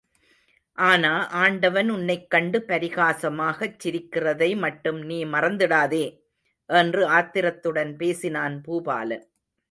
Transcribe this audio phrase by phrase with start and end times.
[0.77, 6.05] ஆனா, ஆண்டவன் உன்னைக் கண்டு பரிகாசமாகச் சிரிக்கிறதை மட்டும் நீ மறந்திடாதே...?
[6.69, 9.23] என்று ஆத்திரத்துடன் பேசினான் பூபாலன்.